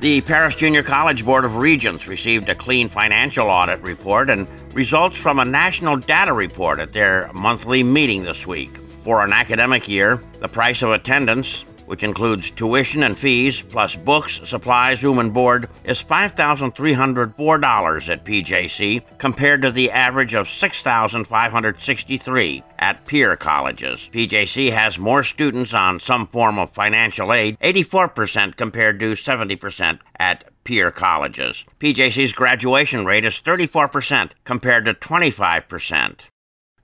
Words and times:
The 0.00 0.20
Paris 0.20 0.56
Junior 0.56 0.82
College 0.82 1.24
Board 1.24 1.44
of 1.44 1.56
Regents 1.56 2.06
received 2.06 2.48
a 2.48 2.54
clean 2.54 2.88
financial 2.88 3.48
audit 3.48 3.80
report 3.80 4.28
and 4.28 4.46
results 4.74 5.16
from 5.16 5.38
a 5.38 5.44
national 5.44 5.96
data 5.96 6.32
report 6.32 6.78
at 6.78 6.92
their 6.92 7.30
monthly 7.32 7.82
meeting 7.82 8.22
this 8.22 8.46
week. 8.46 8.76
For 9.02 9.24
an 9.24 9.32
academic 9.32 9.88
year, 9.88 10.22
the 10.40 10.48
price 10.48 10.82
of 10.82 10.90
attendance 10.90 11.64
which 11.86 12.02
includes 12.02 12.50
tuition 12.50 13.02
and 13.02 13.18
fees, 13.18 13.62
plus 13.62 13.96
books, 13.96 14.40
supplies, 14.44 15.02
room 15.02 15.18
and 15.18 15.34
board, 15.34 15.68
is 15.84 16.02
$5,304 16.02 18.08
at 18.08 18.24
PJC 18.24 19.02
compared 19.18 19.60
to 19.62 19.70
the 19.70 19.90
average 19.90 20.34
of 20.34 20.48
6,563 20.48 22.62
at 22.78 23.06
peer 23.06 23.36
colleges. 23.36 24.08
PJC 24.12 24.72
has 24.72 24.98
more 24.98 25.22
students 25.22 25.72
on 25.74 26.00
some 26.00 26.26
form 26.26 26.58
of 26.58 26.70
financial 26.70 27.32
aid, 27.32 27.58
84% 27.60 28.56
compared 28.56 28.98
to 29.00 29.14
70% 29.14 30.00
at 30.18 30.44
peer 30.64 30.90
colleges. 30.90 31.64
PJC's 31.78 32.32
graduation 32.32 33.04
rate 33.04 33.24
is 33.24 33.40
34% 33.40 34.30
compared 34.44 34.84
to 34.86 34.94
25%. 34.94 36.20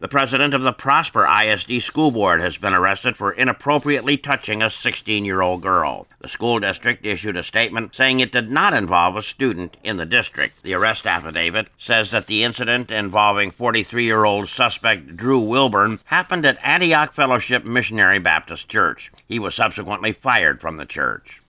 The 0.00 0.08
president 0.08 0.54
of 0.54 0.62
the 0.62 0.72
Prosper 0.72 1.26
ISD 1.26 1.82
School 1.82 2.10
Board 2.10 2.40
has 2.40 2.56
been 2.56 2.72
arrested 2.72 3.18
for 3.18 3.32
inappropriately 3.32 4.16
touching 4.16 4.62
a 4.62 4.70
16 4.70 5.26
year 5.26 5.42
old 5.42 5.60
girl. 5.60 6.06
The 6.20 6.28
school 6.28 6.58
district 6.58 7.04
issued 7.04 7.36
a 7.36 7.42
statement 7.42 7.94
saying 7.94 8.20
it 8.20 8.32
did 8.32 8.50
not 8.50 8.72
involve 8.72 9.14
a 9.16 9.20
student 9.20 9.76
in 9.84 9.98
the 9.98 10.06
district. 10.06 10.62
The 10.62 10.72
arrest 10.72 11.06
affidavit 11.06 11.68
says 11.76 12.12
that 12.12 12.28
the 12.28 12.44
incident 12.44 12.90
involving 12.90 13.50
43 13.50 14.04
year 14.04 14.24
old 14.24 14.48
suspect 14.48 15.18
Drew 15.18 15.38
Wilburn 15.38 16.00
happened 16.06 16.46
at 16.46 16.64
Antioch 16.64 17.12
Fellowship 17.12 17.66
Missionary 17.66 18.18
Baptist 18.18 18.70
Church. 18.70 19.12
He 19.28 19.38
was 19.38 19.54
subsequently 19.54 20.12
fired 20.12 20.62
from 20.62 20.78
the 20.78 20.86
church. 20.86 21.42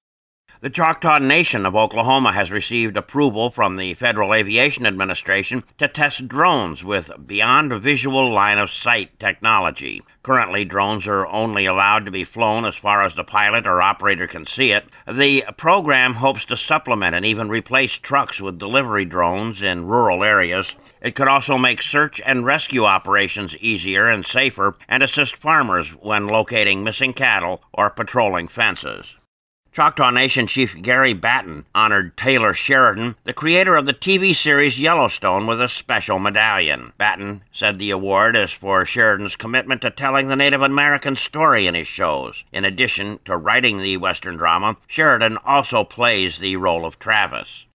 The 0.62 0.70
Choctaw 0.70 1.18
Nation 1.18 1.66
of 1.66 1.76
Oklahoma 1.76 2.34
has 2.34 2.52
received 2.52 2.96
approval 2.96 3.50
from 3.50 3.78
the 3.78 3.96
Federal 3.96 4.32
Aviation 4.32 4.86
Administration 4.86 5.64
to 5.80 5.88
test 5.88 6.28
drones 6.28 6.84
with 6.84 7.10
beyond 7.26 7.74
visual 7.82 8.32
line 8.32 8.60
of 8.60 8.70
sight 8.70 9.18
technology. 9.18 10.04
Currently, 10.22 10.66
drones 10.66 11.08
are 11.08 11.26
only 11.26 11.66
allowed 11.66 12.06
to 12.06 12.12
be 12.12 12.24
flown 12.24 12.64
as 12.64 12.76
far 12.76 13.02
as 13.02 13.16
the 13.16 13.24
pilot 13.24 13.66
or 13.66 13.82
operator 13.82 14.28
can 14.28 14.46
see 14.46 14.72
it. 14.72 14.86
The 15.12 15.46
program 15.58 16.14
hopes 16.14 16.46
to 16.46 16.56
supplement 16.56 17.16
and 17.16 17.26
even 17.26 17.50
replace 17.50 17.94
trucks 17.94 18.40
with 18.40 18.60
delivery 18.60 19.06
drones 19.06 19.64
in 19.64 19.88
rural 19.88 20.24
areas. 20.24 20.76
It 21.02 21.16
could 21.16 21.28
also 21.28 21.58
make 21.58 21.82
search 21.82 22.22
and 22.24 22.46
rescue 22.46 22.86
operations 22.86 23.58
easier 23.58 24.08
and 24.08 24.28
safer 24.28 24.76
and 24.88 25.02
assist 25.02 25.38
farmers 25.38 25.90
when 25.90 26.28
locating 26.28 26.84
missing 26.84 27.14
cattle 27.14 27.64
or 27.74 27.90
patrolling 27.90 28.48
fences. 28.48 29.16
Choctaw 29.74 30.10
Nation 30.10 30.48
Chief 30.48 30.82
Gary 30.82 31.14
Batton 31.14 31.66
honored 31.74 32.18
Taylor 32.18 32.54
Sheridan, 32.54 33.16
the 33.24 33.32
creator 33.32 33.78
of 33.78 33.86
the 33.86 33.94
TV 33.94 34.36
series 34.36 34.82
Yellowstone, 34.82 35.48
with 35.48 35.62
a 35.62 35.70
special 35.70 36.20
medallion. 36.20 36.92
Batton 36.98 37.44
said 37.54 37.80
the 37.80 37.90
award 37.90 38.36
is 38.36 38.52
for 38.52 38.84
Sheridan's 38.84 39.38
commitment 39.38 39.82
to 39.84 39.90
telling 39.90 40.28
the 40.28 40.36
Native 40.36 40.62
American 40.62 41.16
story 41.16 41.68
in 41.68 41.76
his 41.76 41.88
shows. 41.88 42.44
In 42.52 42.66
addition 42.66 43.20
to 43.24 43.38
writing 43.38 43.78
the 43.82 43.96
Western 43.96 44.36
drama, 44.36 44.76
Sheridan 44.88 45.38
also 45.46 45.86
plays 45.86 46.40
the 46.40 46.58
role 46.58 46.86
of 46.86 47.00
Travis. 47.00 47.66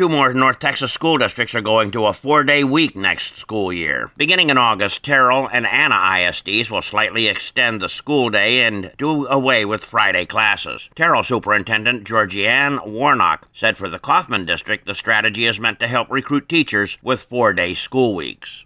Two 0.00 0.08
more 0.08 0.32
North 0.32 0.58
Texas 0.60 0.94
school 0.94 1.18
districts 1.18 1.54
are 1.54 1.60
going 1.60 1.90
to 1.90 2.06
a 2.06 2.14
four 2.14 2.42
day 2.42 2.64
week 2.64 2.96
next 2.96 3.36
school 3.36 3.70
year. 3.70 4.10
Beginning 4.16 4.48
in 4.48 4.56
August, 4.56 5.02
Terrell 5.02 5.46
and 5.52 5.66
Anna 5.66 5.94
ISDs 5.94 6.70
will 6.70 6.80
slightly 6.80 7.26
extend 7.26 7.82
the 7.82 7.88
school 7.90 8.30
day 8.30 8.64
and 8.64 8.92
do 8.96 9.26
away 9.26 9.66
with 9.66 9.84
Friday 9.84 10.24
classes. 10.24 10.88
Terrell 10.94 11.22
Superintendent 11.22 12.04
Georgianne 12.04 12.88
Warnock 12.88 13.46
said 13.52 13.76
for 13.76 13.90
the 13.90 13.98
Kaufman 13.98 14.46
District, 14.46 14.86
the 14.86 14.94
strategy 14.94 15.44
is 15.44 15.60
meant 15.60 15.78
to 15.80 15.86
help 15.86 16.10
recruit 16.10 16.48
teachers 16.48 16.96
with 17.02 17.24
four 17.24 17.52
day 17.52 17.74
school 17.74 18.14
weeks. 18.14 18.64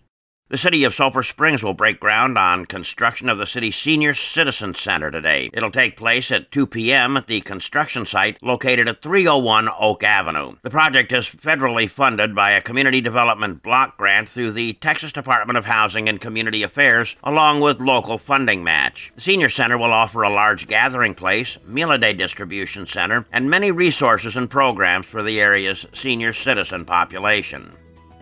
The 0.55 0.59
city 0.59 0.85
of 0.85 0.95
Sulphur 0.95 1.25
Springs 1.25 1.65
will 1.65 1.75
break 1.75 1.99
ground 1.99 2.39
on 2.39 2.67
construction 2.67 3.29
of 3.29 3.39
the 3.39 3.45
city's 3.45 3.75
Senior 3.75 4.15
Citizen 4.15 4.73
Center 4.77 5.11
today. 5.11 5.51
It'll 5.53 5.73
take 5.73 5.97
place 5.97 6.31
at 6.31 6.53
2 6.53 6.69
p.m. 6.69 7.17
at 7.17 7.27
the 7.27 7.41
construction 7.41 8.07
site 8.07 8.41
located 8.41 8.87
at 8.87 9.03
301 9.03 9.69
Oak 9.81 10.05
Avenue. 10.05 10.55
The 10.63 10.71
project 10.71 11.13
is 11.13 11.27
federally 11.27 11.91
funded 11.91 12.37
by 12.37 12.53
a 12.53 12.63
community 12.63 13.01
development 13.01 13.65
block 13.65 13.97
grant 13.97 14.29
through 14.29 14.53
the 14.53 14.75
Texas 14.75 15.13
Department 15.13 15.57
of 15.57 15.65
Housing 15.65 16.09
and 16.09 16.21
Community 16.21 16.63
Affairs, 16.63 17.17
along 17.25 17.59
with 17.59 17.81
local 17.81 18.17
funding 18.17 18.63
match. 18.63 19.11
The 19.17 19.23
Senior 19.23 19.49
Center 19.49 19.77
will 19.77 19.93
offer 19.93 20.23
a 20.23 20.33
large 20.33 20.69
gathering 20.69 21.17
place, 21.17 21.59
meal 21.67 21.91
a 21.91 21.99
day 21.99 22.13
distribution 22.13 22.87
center, 22.87 23.27
and 23.33 23.51
many 23.51 23.73
resources 23.73 24.37
and 24.37 24.49
programs 24.49 25.07
for 25.07 25.25
the 25.25 25.41
area's 25.41 25.85
senior 25.93 26.33
citizen 26.33 26.85
population. 26.85 27.73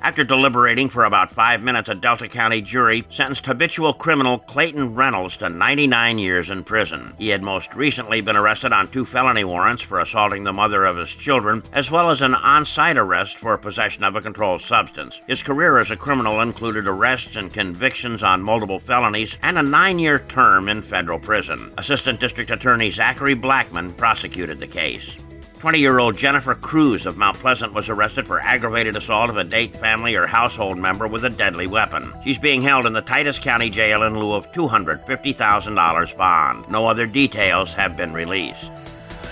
After 0.05 0.25
deliberating 0.25 0.89
for 0.89 1.05
about 1.05 1.31
five 1.31 1.63
minutes, 1.63 1.89
a 1.89 1.95
Delta 1.95 2.27
County 2.27 2.61
jury 2.61 3.07
sentenced 3.09 3.47
habitual 3.47 3.93
criminal 3.95 4.41
Clayton 4.41 4.97
Reynolds 4.97 5.37
to 5.37 5.49
99 5.49 6.19
years 6.19 6.51
in 6.51 6.65
prison. 6.65 7.15
He 7.19 7.29
had 7.29 7.41
most 7.41 7.73
recently 7.77 8.21
been 8.21 8.35
arrested 8.35 8.73
on 8.73 8.89
two 8.89 9.05
felony 9.05 9.45
warrants 9.45 9.81
for 9.81 10.01
assaulting 10.01 10.43
the 10.43 10.53
mother 10.53 10.85
of 10.85 10.97
his 10.97 11.11
children, 11.11 11.63
as 11.73 11.89
well 11.89 12.11
as 12.11 12.21
an 12.21 12.35
on 12.35 12.65
site 12.65 12.97
arrest 12.97 13.39
for 13.39 13.57
possession 13.57 14.03
of 14.03 14.17
a 14.17 14.21
controlled 14.21 14.63
substance. 14.63 15.21
His 15.29 15.45
career 15.45 15.79
as 15.79 15.93
a 15.93 15.97
criminal 15.97 16.41
included 16.41 16.89
arrests 16.89 17.37
and 17.37 17.55
convictions 17.55 18.25
on 18.25 18.43
multiple 18.43 18.81
felonies 18.81 19.39
and 19.41 19.57
a 19.57 19.63
nine 19.63 20.01
year 20.01 20.19
term 20.19 20.69
in 20.69 20.83
federal 20.83 21.21
prison. 21.21 21.73
Assistant 21.79 22.19
District 22.19 22.51
Attorney 22.51 22.91
Zachary 22.91 23.35
Blackman 23.35 23.93
prosecuted 23.93 24.59
the 24.59 24.67
case. 24.67 25.15
20 25.63 25.79
year 25.79 25.99
old 26.01 26.19
Jennifer 26.19 26.57
Cruz 26.57 27.07
of 27.07 27.17
Mount 27.17 27.37
Pleasant 27.37 27.73
was 27.73 27.89
arrested 27.89 28.27
for 28.27 28.41
aggravated 28.41 28.97
assault 28.97 29.31
of 29.31 29.37
a 29.37 29.45
date, 29.45 29.77
family, 29.77 30.17
or 30.17 30.27
household 30.27 30.77
member 30.77 31.07
with 31.07 31.25
a 31.25 31.31
deadly 31.31 31.69
weapon. 31.69 32.13
She's 32.25 32.37
being 32.37 32.63
held 32.63 32.85
in 32.85 32.95
the 32.95 33.01
Titus 33.01 33.39
County 33.39 33.71
Jail 33.71 34.03
in 34.03 34.19
lieu 34.19 34.33
of 34.33 34.51
$250,000 34.51 36.17
bond. 36.17 36.69
No 36.69 36.89
other 36.89 37.07
details 37.07 37.75
have 37.75 37.97
been 37.97 38.13
released. 38.13 38.73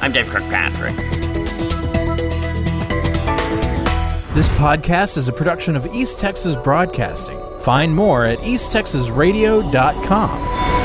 I'm 0.01 0.13
Dave 0.13 0.29
Kirkpatrick. 0.29 0.95
This 4.33 4.49
podcast 4.51 5.17
is 5.17 5.27
a 5.27 5.33
production 5.33 5.75
of 5.75 5.85
East 5.93 6.21
Texas 6.21 6.55
Broadcasting. 6.55 7.41
Find 7.63 7.93
more 7.93 8.25
at 8.25 8.39
easttexasradio.com. 8.39 10.80